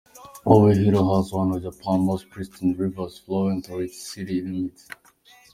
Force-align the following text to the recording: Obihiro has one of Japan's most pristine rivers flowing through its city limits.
Obihiro 0.47 1.15
has 1.15 1.31
one 1.31 1.51
of 1.51 1.61
Japan's 1.61 2.03
most 2.03 2.27
pristine 2.31 2.73
rivers 2.75 3.19
flowing 3.19 3.61
through 3.61 3.81
its 3.81 4.01
city 4.11 4.41
limits. 4.41 4.87